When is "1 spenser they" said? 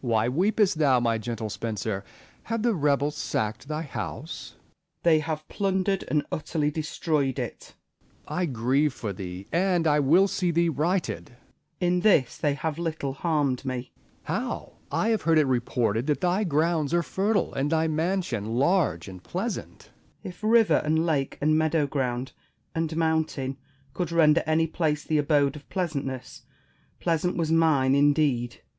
4.54-5.18